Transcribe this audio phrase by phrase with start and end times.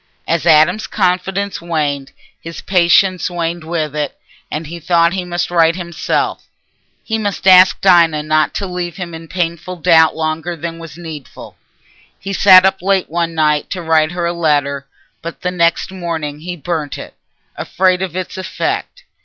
[0.27, 2.11] As Adam's confidence waned,
[2.41, 4.17] his patience waned with it,
[4.49, 6.45] and he thought he must write himself.
[7.03, 11.55] He must ask Dinah not to leave him in painful doubt longer than was needful.
[12.19, 14.87] He sat up late one night to write her a letter,
[15.21, 17.13] but the next morning he burnt it,
[17.55, 19.03] afraid of its effect.